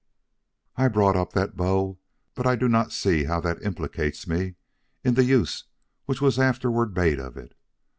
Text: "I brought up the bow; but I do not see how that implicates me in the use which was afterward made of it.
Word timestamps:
"I 0.77 0.87
brought 0.87 1.15
up 1.15 1.33
the 1.33 1.49
bow; 1.49 1.99
but 2.33 2.47
I 2.47 2.55
do 2.55 2.67
not 2.67 2.91
see 2.91 3.25
how 3.25 3.39
that 3.41 3.61
implicates 3.61 4.25
me 4.25 4.55
in 5.03 5.13
the 5.13 5.23
use 5.23 5.65
which 6.05 6.21
was 6.21 6.39
afterward 6.39 6.95
made 6.97 7.19
of 7.19 7.37
it. 7.37 7.53